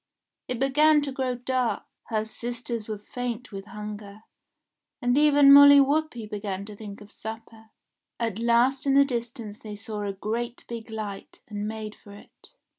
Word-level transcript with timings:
It 0.47 0.57
began 0.57 1.03
to 1.03 1.11
grow 1.11 1.35
dark, 1.35 1.83
her 2.05 2.25
sisters 2.25 2.87
were 2.87 2.97
faint 2.97 3.51
with 3.51 3.65
hunger, 3.65 4.23
and 4.99 5.15
even 5.15 5.53
Molly 5.53 5.79
Whuppie 5.79 6.25
began 6.25 6.65
to 6.65 6.75
think 6.75 7.01
of 7.01 7.11
supper. 7.11 7.69
At 8.19 8.39
last 8.39 8.87
in 8.87 8.95
the 8.95 9.05
distance 9.05 9.59
they 9.59 9.75
saw 9.75 10.01
a 10.01 10.13
great 10.13 10.65
big 10.67 10.89
light, 10.89 11.43
and 11.49 11.67
made 11.67 11.93
for 11.93 12.13
it. 12.13 12.49